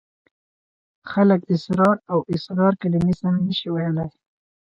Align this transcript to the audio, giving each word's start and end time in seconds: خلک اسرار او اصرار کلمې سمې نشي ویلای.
خلک 1.11 1.41
اسرار 1.55 1.95
او 2.11 2.19
اصرار 2.35 2.73
کلمې 2.81 3.13
سمې 3.19 3.41
نشي 3.47 3.69
ویلای. 3.71 4.09